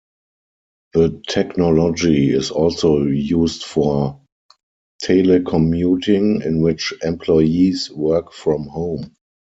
[0.93, 4.19] The technology is also used for
[5.03, 9.13] telecommuting, in which employees work from home.